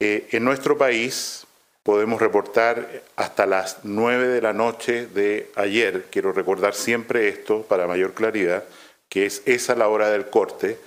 en 0.00 0.44
nuestro 0.44 0.78
país 0.78 1.46
podemos 1.82 2.20
reportar 2.20 3.02
hasta 3.16 3.46
las 3.46 3.78
9 3.82 4.28
de 4.28 4.42
la 4.42 4.52
noche 4.52 5.06
de 5.06 5.50
ayer, 5.56 6.04
quiero 6.10 6.32
recordar 6.32 6.74
siempre 6.74 7.28
esto 7.28 7.62
para 7.62 7.86
mayor 7.86 8.12
claridad, 8.12 8.64
que 9.08 9.24
es 9.26 9.42
esa 9.46 9.74
la 9.74 9.88
hora 9.88 10.10
del 10.10 10.26
corte, 10.26 10.78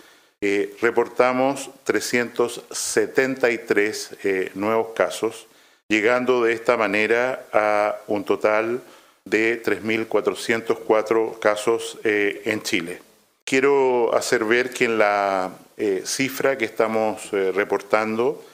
eh, 0.42 0.76
reportamos 0.82 1.70
373 1.84 4.18
eh, 4.24 4.52
nuevos 4.56 4.90
casos, 4.96 5.48
llegando 5.88 6.44
de 6.44 6.54
esta 6.54 6.78
manera 6.78 7.46
a 7.52 7.98
un 8.08 8.24
total 8.24 8.82
de 9.26 9.62
3.404 9.62 11.38
casos 11.40 12.00
eh, 12.04 12.42
en 12.46 12.64
Chile. 12.64 13.02
Quiero 13.44 14.16
hacer 14.16 14.46
ver 14.46 14.72
que 14.72 14.86
en 14.86 14.98
la 14.98 15.52
cifra 16.06 16.58
que 16.60 16.66
estamos 16.66 17.32
reportando 17.32 18.46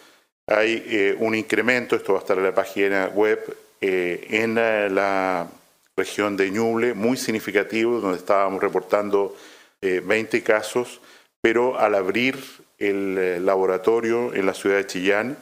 hay 0.47 1.15
un 1.19 1.35
incremento, 1.35 1.95
esto 1.95 2.13
va 2.13 2.19
a 2.19 2.21
estar 2.21 2.37
en 2.37 2.43
la 2.45 2.55
página 2.55 3.07
web, 3.13 3.55
en 3.81 4.55
la 4.55 5.47
región 5.95 6.37
de 6.37 6.49
Ñuble, 6.49 6.93
muy 6.93 7.17
significativo, 7.17 7.99
donde 7.99 8.17
estábamos 8.17 8.61
reportando 8.61 9.35
20 9.81 10.41
casos 10.43 11.01
pero 11.41 11.79
al 11.79 11.95
abrir 11.95 12.37
el 12.77 13.17
eh, 13.17 13.39
laboratorio 13.39 14.33
en 14.33 14.45
la 14.45 14.53
ciudad 14.53 14.77
de 14.77 14.87
Chillán 14.87 15.37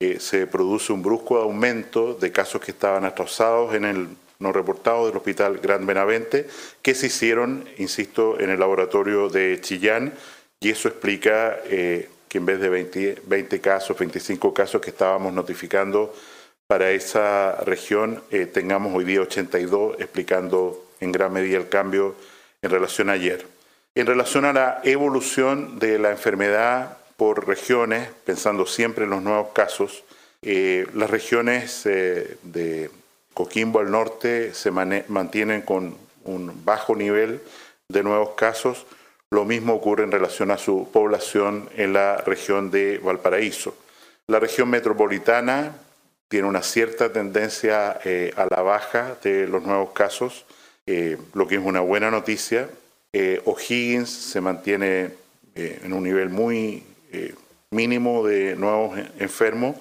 eh, 0.00 0.20
se 0.20 0.46
produce 0.46 0.92
un 0.92 1.02
brusco 1.02 1.38
aumento 1.38 2.14
de 2.14 2.30
casos 2.30 2.60
que 2.60 2.70
estaban 2.70 3.04
atrasados 3.04 3.74
en 3.74 3.84
el 3.84 4.08
no 4.38 4.52
reportado 4.52 5.06
del 5.06 5.16
Hospital 5.16 5.58
Gran 5.58 5.84
Benavente, 5.84 6.46
que 6.80 6.94
se 6.94 7.06
hicieron, 7.06 7.64
insisto, 7.78 8.38
en 8.38 8.50
el 8.50 8.60
laboratorio 8.60 9.28
de 9.28 9.60
Chillán, 9.60 10.14
y 10.60 10.70
eso 10.70 10.86
explica 10.86 11.58
eh, 11.64 12.08
que 12.28 12.38
en 12.38 12.46
vez 12.46 12.60
de 12.60 12.68
20, 12.68 13.22
20, 13.26 13.60
casos, 13.60 13.98
25 13.98 14.52
casos 14.54 14.80
que 14.80 14.90
estábamos 14.90 15.32
notificando 15.32 16.14
para 16.66 16.90
esa 16.90 17.56
región, 17.64 18.22
tengamos 18.52 18.94
hoy 18.94 19.04
día 19.04 19.22
82, 19.22 19.96
explicando 19.98 20.84
en 21.00 21.12
gran 21.12 21.32
medida 21.32 21.56
el 21.56 21.68
cambio 21.68 22.14
en 22.62 22.70
relación 22.70 23.08
a 23.08 23.12
ayer. 23.12 23.46
En 23.94 24.06
relación 24.06 24.44
a 24.44 24.52
la 24.52 24.80
evolución 24.84 25.78
de 25.78 25.98
la 25.98 26.10
enfermedad 26.10 26.98
por 27.16 27.48
regiones, 27.48 28.08
pensando 28.24 28.66
siempre 28.66 29.04
en 29.04 29.10
los 29.10 29.22
nuevos 29.22 29.48
casos, 29.52 30.04
eh, 30.42 30.86
las 30.94 31.10
regiones 31.10 31.84
eh, 31.84 32.36
de 32.42 32.90
Coquimbo 33.34 33.80
al 33.80 33.90
norte 33.90 34.54
se 34.54 34.70
mantienen 34.70 35.62
con 35.62 35.96
un 36.24 36.64
bajo 36.64 36.94
nivel 36.94 37.40
de 37.88 38.02
nuevos 38.02 38.30
casos. 38.36 38.86
Lo 39.30 39.44
mismo 39.44 39.74
ocurre 39.74 40.04
en 40.04 40.12
relación 40.12 40.50
a 40.50 40.58
su 40.58 40.90
población 40.90 41.68
en 41.76 41.92
la 41.92 42.16
región 42.18 42.70
de 42.70 42.98
Valparaíso. 42.98 43.76
La 44.26 44.40
región 44.40 44.70
metropolitana 44.70 45.76
tiene 46.28 46.48
una 46.48 46.62
cierta 46.62 47.12
tendencia 47.12 47.98
eh, 48.04 48.32
a 48.36 48.46
la 48.50 48.62
baja 48.62 49.16
de 49.22 49.46
los 49.46 49.62
nuevos 49.62 49.90
casos, 49.90 50.44
lo 51.34 51.46
que 51.46 51.56
es 51.56 51.60
una 51.62 51.80
buena 51.80 52.10
noticia. 52.10 52.68
Eh, 53.12 53.40
O'Higgins 53.46 54.10
se 54.10 54.40
mantiene 54.40 55.10
eh, 55.54 55.80
en 55.82 55.92
un 55.92 56.02
nivel 56.02 56.28
muy 56.28 56.82
eh, 57.10 57.34
mínimo 57.70 58.26
de 58.26 58.54
nuevos 58.54 58.98
enfermos. 59.18 59.76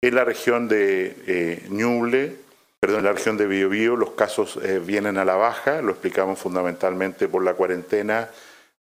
En 0.00 0.14
la 0.14 0.24
región 0.24 0.68
de 0.68 1.62
Ñuble, 1.68 2.34
perdón, 2.80 3.00
en 3.00 3.04
la 3.04 3.12
región 3.12 3.36
de 3.36 3.46
Biobío, 3.46 3.94
los 3.94 4.10
casos 4.12 4.58
vienen 4.84 5.16
a 5.16 5.24
la 5.24 5.36
baja, 5.36 5.80
lo 5.80 5.92
explicamos 5.92 6.40
fundamentalmente 6.40 7.28
por 7.28 7.44
la 7.44 7.54
cuarentena 7.54 8.28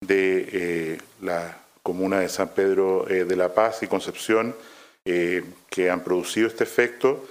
de 0.02 0.98
la 1.22 1.58
comuna 1.84 2.20
de 2.20 2.30
San 2.30 2.50
Pedro 2.50 3.06
de 3.06 3.36
la 3.36 3.54
Paz 3.54 3.84
y 3.84 3.88
Concepción, 3.88 4.56
que 5.04 5.90
han 5.90 6.04
producido 6.04 6.48
este 6.48 6.64
efecto. 6.64 7.28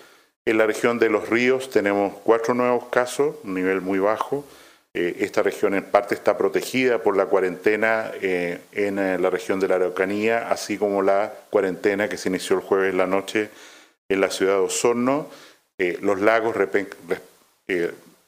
En 0.48 0.56
la 0.56 0.66
región 0.66 0.98
de 0.98 1.11
los 1.11 1.28
ríos 1.28 1.69
tenemos 1.69 2.14
cuatro 2.24 2.55
nuevos 2.55 2.86
casos, 2.86 3.36
un 3.44 3.52
nivel 3.52 3.83
muy 3.83 3.98
bajo. 3.98 4.46
Eh, 4.94 5.16
esta 5.20 5.42
región 5.42 5.74
en 5.74 5.84
parte 5.84 6.14
está 6.14 6.39
protegida 6.39 7.02
por 7.02 7.18
la 7.18 7.27
cuarentena 7.27 8.11
eh, 8.23 8.58
en 8.73 8.98
eh, 8.98 9.18
la 9.18 9.28
región 9.28 9.61
de 9.61 9.68
la 9.68 9.74
Araucanía, 9.74 10.48
así 10.48 10.78
como 10.78 11.02
la 11.02 11.34
cuarentena 11.51 12.08
que 12.08 12.17
se 12.17 12.30
inició 12.30 12.57
el 12.57 12.62
jueves 12.62 12.92
en 12.92 12.96
la 12.96 13.07
noche 13.07 13.51
en 14.08 14.23
la 14.23 14.30
ciudad 14.30 14.55
de 14.55 14.61
Osorno. 14.61 15.28
los 16.01 16.18
lagos 16.20 16.57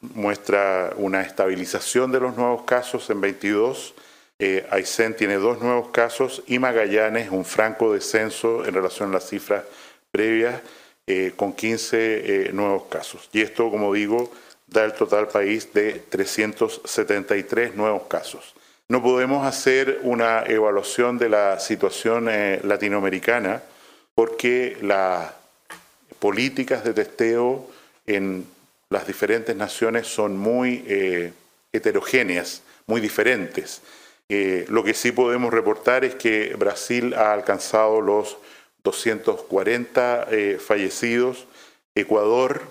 muestra 0.01 0.93
una 0.99 1.23
estabilización 1.23 2.13
de 2.13 2.21
los 2.21 2.37
nuevos 2.37 2.65
casos 2.65 3.09
en 3.09 3.23
22. 3.23 3.95
Aysén 4.71 5.15
tiene 5.15 5.35
dos 5.35 5.61
nuevos 5.61 5.91
casos 5.91 6.43
y 6.47 6.59
Magallanes 6.59 7.31
un 7.31 7.45
franco 7.45 7.93
descenso 7.93 8.65
en 8.65 8.75
relación 8.75 9.11
a 9.11 9.15
las 9.15 9.29
cifras 9.29 9.65
previas 10.11 10.61
con 11.37 11.53
15 11.53 12.51
nuevos 12.53 12.85
casos. 12.85 13.29
Y 13.33 13.43
esto, 13.43 13.71
como 13.71 13.93
digo, 13.93 14.33
da 14.71 14.85
el 14.85 14.93
total 14.93 15.29
país 15.29 15.73
de 15.75 16.03
373 16.09 17.75
nuevos 17.75 18.05
casos. 18.05 18.55
No 18.89 19.03
podemos 19.03 19.47
hacer 19.47 20.01
una 20.03 20.45
evaluación 20.45 21.19
de 21.19 21.29
la 21.29 21.61
situación 21.61 22.29
eh, 22.29 22.61
latinoamericana 22.65 23.63
porque 24.15 24.77
las 24.83 25.31
políticas 26.19 26.83
de 26.83 26.93
testeo 26.93 27.71
en 28.07 28.47
las 28.89 29.07
diferentes 29.07 29.55
naciones 29.55 30.09
son 30.09 30.37
muy 30.37 30.85
eh, 30.89 31.33
heterogéneas, 31.73 32.63
muy 32.87 33.01
diferentes. 33.01 33.81
Eh, 34.31 34.65
lo 34.69 34.83
que 34.83 34.95
sí 34.95 35.13
podemos 35.13 35.53
reportar 35.53 36.07
es 36.07 36.15
que 36.15 36.55
Brasil 36.59 37.13
ha 37.13 37.35
alcanzado 37.35 38.01
los 38.01 38.39
240 38.83 40.29
fallecidos, 40.59 41.47
Ecuador 41.95 42.63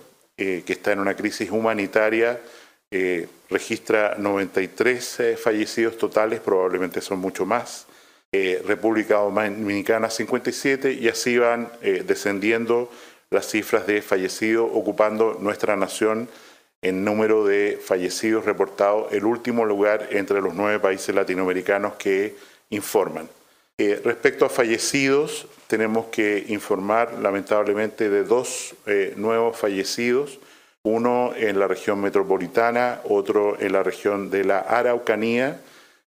eh, 0.42 0.64
que 0.66 0.72
está 0.72 0.94
en 0.94 1.00
una 1.00 1.18
crisis 1.18 1.52
humanitaria, 1.52 2.40
eh, 2.92 3.28
registra 3.50 4.16
93 4.18 5.20
eh, 5.20 5.36
fallecidos 5.36 5.98
totales, 5.98 6.40
probablemente 6.40 7.02
son 7.02 7.20
mucho 7.20 7.46
más. 7.46 7.86
República 8.32 9.16
Dominicana 9.16 10.10
57 10.10 10.94
y 10.94 11.08
así 11.08 11.40
van 11.40 11.72
descendiendo 11.82 12.92
las 13.32 13.48
cifras 13.48 13.88
de 13.88 14.04
fallecidos, 14.04 14.70
ocupando 14.72 15.36
nuestra 15.40 15.76
nación 15.76 16.30
en 16.82 17.04
número 17.04 17.46
de 17.46 17.80
fallecidos 17.84 18.46
reportados 18.46 19.12
el 19.12 19.26
último 19.26 19.66
lugar 19.66 20.08
entre 20.12 20.42
los 20.42 20.54
nueve 20.54 20.80
países 20.80 21.14
latinoamericanos 21.14 21.94
que 21.96 22.36
informan. 22.70 23.28
Eh, 23.78 24.02
respecto 24.04 24.46
a 24.46 24.50
fallecidos, 24.50 25.48
tenemos 25.68 26.08
que 26.08 26.46
informar 26.50 27.14
lamentablemente 27.22 28.10
de 28.10 28.24
dos 28.24 28.76
eh, 28.86 29.14
nuevos 29.16 29.58
fallecidos, 29.58 30.40
uno 30.84 31.34
en 31.36 31.60
la 31.60 31.68
región 31.68 32.02
metropolitana, 32.02 33.02
otro 33.06 33.60
en 33.60 33.74
la 33.74 33.84
región 33.84 34.30
de 34.30 34.46
la 34.46 34.60
Araucanía. 34.60 35.62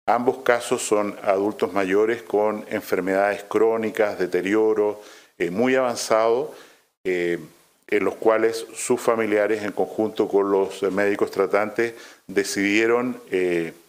Ambos 0.06 0.38
casos 0.38 0.82
son 0.82 1.16
adultos 1.22 1.72
mayores 1.72 2.22
con 2.22 2.64
enfermedades 2.68 3.44
crónicas, 3.44 4.18
deterioro 4.18 5.00
eh, 5.38 5.50
muy 5.50 5.74
avanzado, 5.76 6.54
en 7.96 8.04
los 8.04 8.16
cuales 8.16 8.66
sus 8.74 9.00
familiares, 9.00 9.62
en 9.62 9.72
conjunto 9.72 10.26
con 10.26 10.50
los 10.50 10.82
médicos 10.90 11.30
tratantes, 11.30 11.94
decidieron 12.26 13.20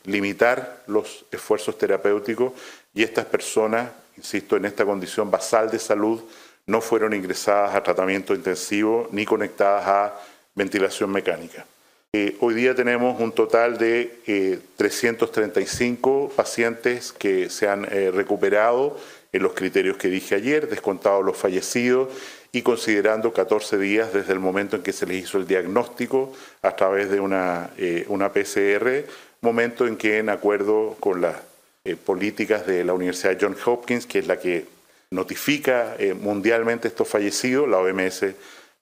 limitar 0.03 0.83
los 0.87 1.25
esfuerzos 1.31 1.77
terapéuticos 1.77 2.51
y 2.93 3.03
estas 3.03 3.25
personas, 3.25 3.91
insisto, 4.17 4.57
en 4.57 4.65
esta 4.65 4.85
condición 4.85 5.31
basal 5.31 5.71
de 5.71 5.79
salud, 5.79 6.21
no 6.65 6.81
fueron 6.81 7.13
ingresadas 7.13 7.75
a 7.75 7.83
tratamiento 7.83 8.33
intensivo 8.33 9.07
ni 9.11 9.25
conectadas 9.25 9.87
a 9.87 10.21
ventilación 10.55 11.11
mecánica. 11.11 11.65
Eh, 12.13 12.37
hoy 12.41 12.53
día 12.53 12.75
tenemos 12.75 13.19
un 13.19 13.31
total 13.31 13.77
de 13.77 14.59
335 14.77 16.27
eh, 16.29 16.33
pacientes 16.35 17.11
que 17.11 17.49
se 17.49 17.67
han 17.67 17.85
eh, 17.85 18.11
recuperado 18.11 18.99
en 19.31 19.41
los 19.41 19.53
criterios 19.53 19.97
que 19.97 20.09
dije 20.09 20.35
ayer, 20.35 20.69
descontados 20.69 21.25
los 21.25 21.35
fallecidos 21.35 22.09
y 22.53 22.61
considerando 22.61 23.33
14 23.33 23.77
días 23.77 24.13
desde 24.13 24.31
el 24.31 24.39
momento 24.39 24.77
en 24.77 24.83
que 24.83 24.93
se 24.93 25.05
les 25.05 25.23
hizo 25.23 25.37
el 25.37 25.47
diagnóstico 25.47 26.31
a 26.61 26.73
través 26.75 27.09
de 27.09 27.19
una, 27.19 27.71
una 28.07 28.31
PCR, 28.31 29.05
momento 29.41 29.85
en 29.85 29.97
que 29.97 30.19
en 30.19 30.29
acuerdo 30.29 30.95
con 31.01 31.19
la 31.19 31.41
eh, 31.85 31.97
políticas 31.97 32.65
de 32.65 32.85
la 32.85 32.93
Universidad 32.93 33.37
Johns 33.39 33.67
Hopkins, 33.67 34.05
que 34.05 34.19
es 34.19 34.27
la 34.27 34.39
que 34.39 34.65
notifica 35.11 35.97
eh, 35.99 36.13
mundialmente 36.13 36.87
estos 36.87 37.09
fallecidos. 37.09 37.67
La 37.67 37.79
OMS 37.79 38.25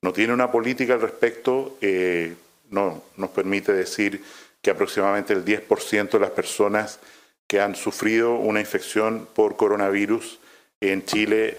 no 0.04 0.14
tiene 0.14 0.34
una 0.34 0.52
política 0.52 0.94
al 0.94 1.02
respecto, 1.02 1.78
eh, 1.82 2.36
no 2.70 3.04
nos 3.18 3.32
permite 3.32 3.74
decir 3.74 4.24
que 4.62 4.70
aproximadamente 4.70 5.34
el 5.34 5.44
10% 5.44 6.12
de 6.12 6.20
las 6.20 6.30
personas 6.30 7.00
que 7.48 7.60
han 7.60 7.76
sufrido 7.76 8.36
una 8.36 8.60
infección 8.60 9.28
por 9.34 9.56
coronavirus 9.56 10.40
en 10.80 11.04
Chile, 11.04 11.58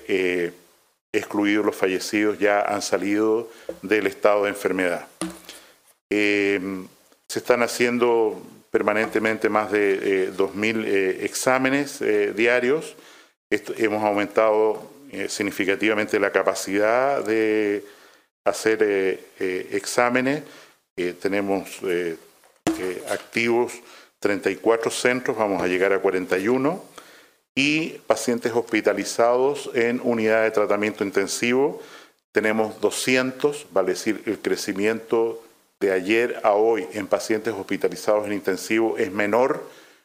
excluidos 1.12 1.64
los 1.64 1.76
fallecidos, 1.76 2.38
ya 2.38 2.62
han 2.62 2.82
salido 2.82 3.50
del 3.82 4.06
estado 4.06 4.44
de 4.44 4.50
enfermedad. 4.50 5.06
se 6.08 7.38
están 7.38 7.62
haciendo 7.62 8.42
permanentemente 8.70 9.48
más 9.48 9.70
de 9.70 10.32
2.000 10.32 10.84
eh, 10.86 11.24
exámenes 11.24 12.00
eh, 12.00 12.32
diarios. 12.32 12.96
hemos 13.50 14.02
aumentado 14.02 14.90
significativamente 15.28 16.18
la 16.18 16.32
capacidad 16.32 17.22
de 17.22 17.84
hacer 18.46 18.82
exámenes. 19.38 20.42
tenemos 21.20 21.80
activos 23.10 23.74
34 24.22 24.90
centros, 24.90 25.36
vamos 25.36 25.60
a 25.60 25.66
llegar 25.66 25.92
a 25.92 25.98
41, 25.98 26.82
y 27.54 27.90
pacientes 28.06 28.52
hospitalizados 28.52 29.70
en 29.74 30.00
unidad 30.02 30.44
de 30.44 30.50
tratamiento 30.50 31.04
intensivo. 31.04 31.80
Tenemos 32.32 32.80
200, 32.80 33.66
vale 33.72 33.90
decir, 33.90 34.22
el 34.26 34.38
crecimiento 34.38 35.42
de 35.80 35.92
ayer 35.92 36.40
a 36.44 36.52
hoy 36.52 36.86
en 36.92 37.06
pacientes 37.06 37.52
hospitalizados 37.54 38.26
en 38.26 38.32
intensivo 38.32 38.96
es 38.96 39.10
menor 39.12 39.62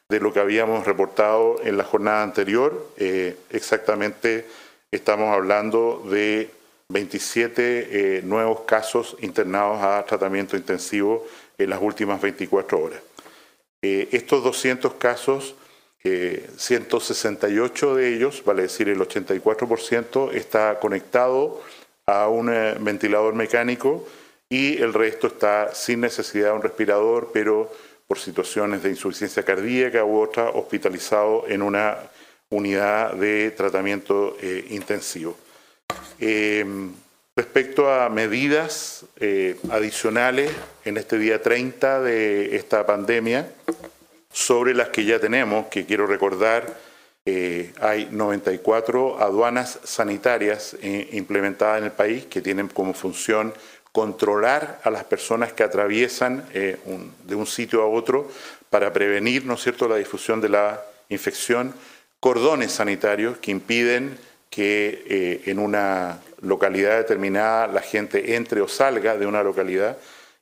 de 0.08 0.20
lo 0.20 0.32
que 0.32 0.40
habíamos 0.40 0.86
reportado 0.86 1.60
en 1.62 1.76
la 1.76 1.84
jornada 1.84 2.22
anterior. 2.22 2.90
Eh, 2.96 3.36
exactamente 3.50 4.46
estamos 4.90 5.34
hablando 5.34 6.02
de 6.10 6.50
27 6.88 8.18
eh, 8.18 8.22
nuevos 8.22 8.60
casos 8.60 9.16
internados 9.20 9.82
a 9.82 10.04
tratamiento 10.06 10.56
intensivo 10.56 11.26
en 11.58 11.70
las 11.70 11.82
últimas 11.82 12.20
24 12.20 12.78
horas. 12.82 13.00
Eh, 13.82 14.08
estos 14.12 14.42
200 14.42 14.94
casos, 14.94 15.54
168 16.02 17.96
de 17.96 18.14
ellos, 18.14 18.42
vale 18.44 18.62
decir 18.62 18.88
el 18.88 19.00
84%, 19.00 20.32
está 20.32 20.78
conectado 20.78 21.60
a 22.06 22.28
un 22.28 22.46
ventilador 22.80 23.34
mecánico 23.34 24.06
y 24.48 24.80
el 24.80 24.94
resto 24.94 25.26
está 25.26 25.74
sin 25.74 26.00
necesidad 26.00 26.50
de 26.50 26.56
un 26.56 26.62
respirador, 26.62 27.30
pero 27.32 27.70
por 28.06 28.18
situaciones 28.18 28.82
de 28.82 28.88
insuficiencia 28.88 29.42
cardíaca 29.42 30.04
u 30.04 30.20
otra, 30.20 30.48
hospitalizado 30.48 31.44
en 31.46 31.60
una 31.60 31.98
unidad 32.48 33.12
de 33.12 33.50
tratamiento 33.50 34.36
eh, 34.40 34.64
intensivo. 34.70 35.36
Em, 36.18 36.92
respecto 37.36 37.92
a 37.92 38.08
medidas 38.08 39.04
eh, 39.20 39.56
adicionales 39.70 40.50
en 40.84 40.96
este 40.96 41.18
día 41.18 41.42
30 41.42 42.00
de 42.00 42.56
esta 42.56 42.86
pandemia, 42.86 43.52
sobre 44.32 44.74
las 44.74 44.88
que 44.88 45.04
ya 45.04 45.18
tenemos, 45.18 45.66
que 45.66 45.86
quiero 45.86 46.06
recordar, 46.06 46.76
eh, 47.26 47.72
hay 47.80 48.08
94 48.10 49.20
aduanas 49.20 49.80
sanitarias 49.84 50.76
implementadas 51.12 51.78
en 51.78 51.84
el 51.84 51.92
país 51.92 52.24
que 52.26 52.40
tienen 52.40 52.68
como 52.68 52.94
función 52.94 53.52
controlar 53.92 54.80
a 54.84 54.90
las 54.90 55.04
personas 55.04 55.52
que 55.52 55.64
atraviesan 55.64 56.44
eh, 56.54 56.78
de 57.24 57.34
un 57.34 57.46
sitio 57.46 57.82
a 57.82 57.86
otro 57.86 58.30
para 58.70 58.92
prevenir, 58.92 59.44
¿no 59.44 59.54
es 59.54 59.62
cierto?, 59.62 59.88
la 59.88 59.96
difusión 59.96 60.40
de 60.40 60.50
la 60.50 60.82
infección, 61.08 61.74
cordones 62.20 62.72
sanitarios 62.72 63.38
que 63.38 63.50
impiden 63.50 64.18
que 64.50 65.04
eh, 65.08 65.42
en 65.46 65.58
una 65.58 66.20
localidad 66.40 66.98
determinada 66.98 67.66
la 67.66 67.80
gente 67.80 68.36
entre 68.36 68.60
o 68.60 68.68
salga 68.68 69.16
de 69.16 69.26
una 69.26 69.42
localidad 69.42 69.98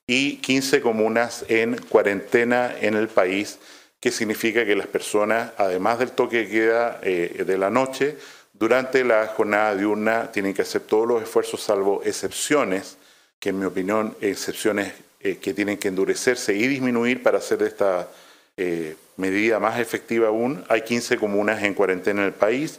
y 0.07 0.37
15 0.37 0.81
comunas 0.81 1.45
en 1.49 1.77
cuarentena 1.77 2.73
en 2.81 2.95
el 2.95 3.09
país, 3.09 3.59
que 3.99 4.13
significa 4.13 4.65
que 4.65 4.77
las 4.77 4.87
personas, 4.87 5.53
además 5.57 5.99
del 5.99 6.13
toque 6.13 6.39
de 6.39 6.49
queda 6.49 7.01
eh, 7.03 7.45
de 7.45 7.59
la 7.59 7.71
noche, 7.71 8.17
durante 8.53 9.05
la 9.05 9.27
jornada 9.27 9.75
diurna 9.75 10.31
tienen 10.31 10.55
que 10.55 10.63
hacer 10.63 10.83
todos 10.83 11.09
los 11.09 11.23
esfuerzos, 11.23 11.61
salvo 11.61 12.03
excepciones, 12.05 12.97
que 13.41 13.49
en 13.49 13.59
mi 13.59 13.67
opinión 13.67 14.17
excepciones 14.21 14.93
eh, 15.21 15.39
que 15.39 15.53
tienen 15.53 15.77
que 15.77 15.89
endurecerse 15.89 16.55
y 16.55 16.67
disminuir 16.69 17.23
para 17.23 17.39
hacer 17.39 17.63
esta 17.63 18.09
eh, 18.57 18.97
medida 19.17 19.59
más 19.59 19.81
efectiva 19.81 20.29
aún. 20.29 20.65
Hay 20.69 20.83
15 20.83 21.17
comunas 21.19 21.63
en 21.65 21.75
cuarentena 21.75 22.23
en 22.23 22.29
el 22.29 22.35
país, 22.35 22.79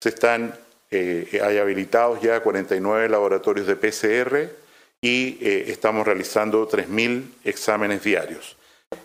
se 0.00 0.08
están, 0.08 0.54
hay 0.90 1.58
habilitados 1.58 2.20
ya 2.20 2.40
49 2.40 3.08
laboratorios 3.08 3.66
de 3.66 3.76
PCR 3.76 4.61
y 5.02 5.36
estamos 5.40 6.06
realizando 6.06 6.66
3.000 6.68 7.24
exámenes 7.44 8.02
diarios. 8.02 8.56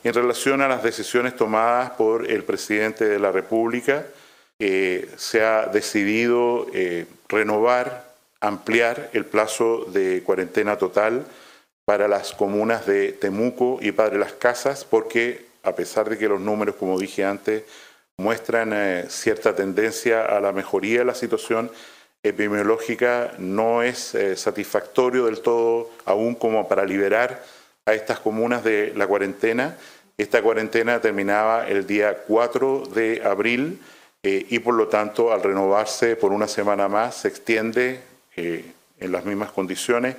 En 0.04 0.14
relación 0.14 0.62
a 0.62 0.68
las 0.68 0.84
decisiones 0.84 1.36
tomadas 1.36 1.90
por 1.92 2.30
el 2.30 2.44
presidente 2.44 3.06
de 3.06 3.20
la 3.20 3.32
República, 3.32 4.06
se 4.60 5.44
ha 5.44 5.66
decidido 5.66 6.68
renovar 7.28 8.08
ampliar 8.40 9.10
el 9.14 9.26
plazo 9.26 9.86
de 9.86 10.22
cuarentena 10.24 10.78
total 10.78 11.26
para 11.86 12.08
las 12.08 12.34
comunas 12.34 12.86
de 12.86 13.14
Temuco 13.14 13.80
y 13.82 13.92
Padre 13.92 14.20
Las 14.20 14.34
Casas, 14.34 14.86
porque 14.86 15.46
a 15.64 15.74
pesar 15.76 16.10
de 16.10 16.18
que 16.18 16.28
los 16.28 16.40
números, 16.40 16.76
como 16.76 17.00
dije 17.00 17.26
antes, 17.26 17.64
muestran 18.18 18.72
eh, 18.74 19.06
cierta 19.10 19.56
tendencia 19.56 20.26
a 20.26 20.40
la 20.40 20.52
mejoría 20.52 21.00
de 21.00 21.06
la 21.06 21.16
situación 21.16 21.72
epidemiológica, 22.24 23.34
no 23.38 23.84
es 23.84 24.16
eh, 24.16 24.36
satisfactorio 24.36 25.26
del 25.26 25.42
todo 25.42 25.90
aún 26.06 26.36
como 26.36 26.68
para 26.68 26.86
liberar 26.86 27.44
a 27.86 27.94
estas 27.94 28.20
comunas 28.20 28.64
de 28.64 28.94
la 28.96 29.08
cuarentena. 29.08 29.78
Esta 30.18 30.42
cuarentena 30.42 31.00
terminaba 31.00 31.68
el 31.68 31.86
día 31.88 32.24
4 32.28 32.84
de 32.94 33.22
abril 33.24 33.80
eh, 34.24 34.46
y 34.50 34.60
por 34.60 34.74
lo 34.74 34.88
tanto 34.88 35.32
al 35.32 35.44
renovarse 35.44 36.16
por 36.16 36.32
una 36.32 36.48
semana 36.48 36.88
más 36.88 37.16
se 37.16 37.28
extiende 37.28 38.02
en 38.36 39.12
las 39.12 39.26
mismas 39.26 39.52
condiciones 39.52 40.16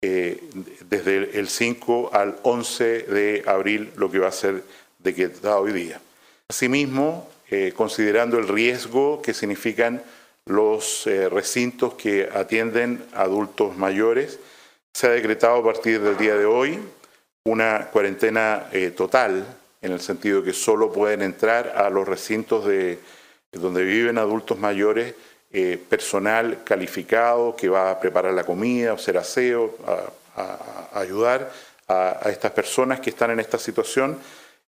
eh, 0.00 0.40
desde 0.88 1.40
el 1.40 1.48
5 1.48 2.10
al 2.12 2.36
11 2.42 2.84
de 3.02 3.42
abril, 3.46 3.90
lo 3.96 4.08
que 4.08 4.20
va 4.20 4.28
a 4.28 4.32
ser 4.32 4.62
de 5.00 5.12
que 5.12 5.24
está 5.24 5.58
hoy 5.58 5.72
día. 5.72 6.00
Asimismo, 6.48 7.28
eh, 7.50 7.72
considerando 7.74 8.38
el 8.38 8.46
riesgo 8.46 9.20
que 9.20 9.34
significan 9.34 10.00
los 10.48 11.06
eh, 11.06 11.28
recintos 11.28 11.94
que 11.94 12.28
atienden 12.34 13.04
adultos 13.14 13.76
mayores, 13.76 14.38
se 14.92 15.06
ha 15.06 15.10
decretado 15.10 15.56
a 15.56 15.64
partir 15.64 16.00
del 16.00 16.16
día 16.16 16.34
de 16.34 16.46
hoy 16.46 16.78
una 17.44 17.86
cuarentena 17.86 18.68
total, 18.96 19.46
en 19.80 19.92
el 19.92 20.00
sentido 20.00 20.42
que 20.42 20.52
solo 20.52 20.92
pueden 20.92 21.22
entrar 21.22 21.72
a 21.76 21.88
los 21.88 22.06
recintos 22.06 22.66
de, 22.66 22.98
donde 23.52 23.84
viven 23.84 24.18
adultos 24.18 24.58
mayores 24.58 25.14
eh, 25.50 25.82
personal 25.88 26.62
calificado 26.64 27.56
que 27.56 27.68
va 27.68 27.90
a 27.90 28.00
preparar 28.00 28.34
la 28.34 28.44
comida, 28.44 28.92
hacer 28.92 29.16
aseo, 29.16 29.76
a, 29.86 30.98
ayudar 31.00 31.50
a, 31.88 32.20
estas 32.26 32.52
personas 32.52 33.00
que 33.00 33.10
están 33.10 33.30
en 33.30 33.40
esta 33.40 33.58
situación, 33.58 34.18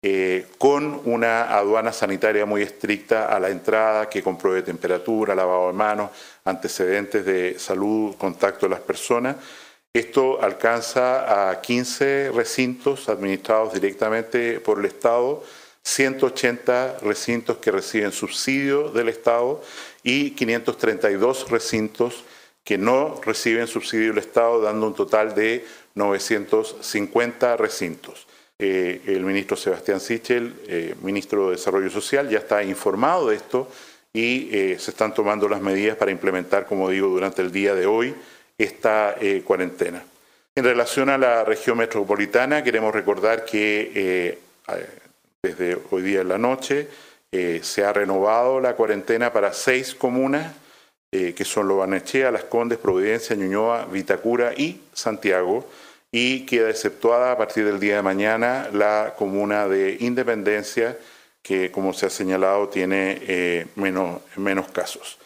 eh, 0.07 0.49
con 0.59 1.01
una 1.07 1.57
aduana 1.57 1.91
sanitaria 1.91 2.45
muy 2.45 2.61
estricta 2.61 3.35
a 3.35 3.41
la 3.41 3.49
entrada, 3.49 4.11
que 4.11 4.23
compruebe 4.23 4.61
temperatura, 4.61 5.35
lavado 5.35 5.69
de 5.69 5.73
manos, 5.73 6.11
antecedentes 6.45 7.25
de 7.25 7.59
salud, 7.59 8.15
contacto 8.17 8.67
de 8.67 8.71
las 8.75 8.81
personas. 8.81 9.37
Esto 9.95 10.43
alcanza 10.43 11.49
a 11.49 11.59
15 11.59 12.33
recintos 12.35 13.09
administrados 13.09 13.73
directamente 13.73 14.61
por 14.61 14.79
el 14.79 14.85
Estado, 14.85 15.43
180 15.83 16.99
recintos 17.01 17.57
que 17.57 17.71
reciben 17.71 18.13
subsidio 18.13 18.91
del 18.91 19.09
Estado 19.09 19.63
y 20.03 20.33
532 20.33 21.51
recintos 21.51 22.25
que 22.63 22.77
no 22.77 23.19
reciben 23.25 23.67
subsidio 23.67 24.09
del 24.09 24.19
Estado, 24.19 24.61
dando 24.61 24.87
un 24.87 24.95
total 24.95 25.35
de 25.35 25.65
950 25.95 27.57
recintos. 27.57 28.27
Eh, 28.57 29.03
el 29.07 29.25
ministro 29.25 29.57
Sebastián 29.57 29.99
Sichel, 29.99 30.55
eh, 30.69 30.95
ministro 31.03 31.47
de 31.47 31.57
Desarrollo 31.57 31.91
Social, 31.91 32.29
ya 32.29 32.39
está 32.39 32.63
informado 32.63 33.31
de 33.31 33.37
esto 33.37 33.69
y 34.13 34.49
eh, 34.57 34.79
se 34.79 34.93
están 34.93 35.13
tomando 35.13 35.49
las 35.49 35.61
medidas 35.61 35.97
para 35.97 36.13
implementar, 36.13 36.65
como 36.65 36.89
digo, 36.89 37.09
durante 37.09 37.43
el 37.43 37.51
día 37.51 37.75
de 37.75 37.87
hoy 37.87 38.15
esta 38.57 39.17
cuarentena. 39.43 40.05
En 40.55 40.63
relación 40.63 41.11
a 41.11 41.19
la 41.19 41.43
región 41.43 41.79
metropolitana, 41.79 42.63
queremos 42.63 42.95
recordar 42.95 43.45
que 43.45 44.39
desde 45.43 45.79
hoy 45.91 46.03
día 46.03 46.21
en 46.21 46.29
la 46.29 46.39
noche 46.39 46.87
se 47.33 47.85
ha 47.85 47.93
renovado 47.93 48.61
la 48.61 48.77
cuarentena 48.77 49.33
para 49.33 49.53
seis 49.53 49.97
comunas, 49.97 50.55
que 51.11 51.45
son 51.45 51.67
Lobanechea, 51.67 52.31
Las 52.31 52.45
Condes, 52.45 52.79
Providencia, 52.79 53.35
Ñuñoa, 53.35 53.87
Vitacura 53.87 54.53
y 54.57 54.83
Santiago, 54.93 55.69
y 56.17 56.47
queda 56.47 56.71
exceptuada 56.71 57.33
a 57.33 57.37
partir 57.37 57.65
del 57.65 57.81
día 57.81 57.97
de 57.97 58.03
mañana 58.03 58.69
la 58.73 59.15
comuna 59.19 59.67
de 59.67 59.97
Independencia, 59.99 60.97
que 61.43 61.73
como 61.73 61.93
se 61.93 62.07
ha 62.07 62.11
señalado 62.11 62.69
tiene 62.69 63.19
eh, 63.23 63.67
menos, 63.75 64.21
menos 64.37 64.69
casos. 64.69 65.19